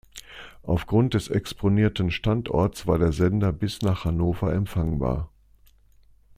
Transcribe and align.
Aufgrund 0.63 1.13
des 1.13 1.27
exponierten 1.27 2.09
Standorts 2.09 2.87
war 2.87 2.97
der 2.97 3.11
Sender 3.11 3.53
bis 3.53 3.83
nach 3.83 4.03
Hannover 4.03 4.51
empfangbar. 4.51 5.29